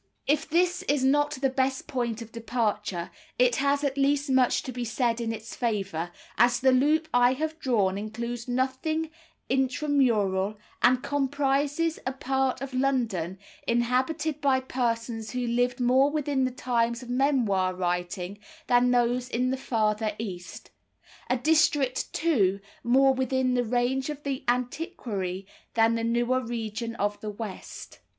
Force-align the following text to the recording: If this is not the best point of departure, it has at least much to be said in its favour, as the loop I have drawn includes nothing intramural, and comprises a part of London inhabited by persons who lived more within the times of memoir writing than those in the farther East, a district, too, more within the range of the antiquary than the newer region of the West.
If 0.25 0.49
this 0.49 0.81
is 0.89 1.03
not 1.03 1.29
the 1.35 1.49
best 1.51 1.85
point 1.85 2.23
of 2.23 2.31
departure, 2.31 3.11
it 3.37 3.57
has 3.57 3.83
at 3.83 3.99
least 3.99 4.31
much 4.31 4.63
to 4.63 4.71
be 4.71 4.83
said 4.83 5.21
in 5.21 5.31
its 5.31 5.55
favour, 5.55 6.09
as 6.39 6.59
the 6.59 6.71
loop 6.71 7.07
I 7.13 7.33
have 7.33 7.59
drawn 7.59 7.99
includes 7.99 8.47
nothing 8.47 9.11
intramural, 9.47 10.57
and 10.81 11.03
comprises 11.03 11.99
a 12.03 12.13
part 12.13 12.61
of 12.61 12.73
London 12.73 13.37
inhabited 13.67 14.41
by 14.41 14.59
persons 14.59 15.29
who 15.29 15.45
lived 15.45 15.79
more 15.79 16.09
within 16.09 16.45
the 16.45 16.49
times 16.49 17.03
of 17.03 17.09
memoir 17.11 17.75
writing 17.75 18.39
than 18.65 18.89
those 18.89 19.29
in 19.29 19.51
the 19.51 19.55
farther 19.55 20.15
East, 20.17 20.71
a 21.29 21.37
district, 21.37 22.11
too, 22.11 22.59
more 22.83 23.13
within 23.13 23.53
the 23.53 23.63
range 23.63 24.09
of 24.09 24.23
the 24.23 24.43
antiquary 24.47 25.45
than 25.75 25.93
the 25.93 26.03
newer 26.03 26.41
region 26.43 26.95
of 26.95 27.21
the 27.21 27.29
West. 27.29 27.99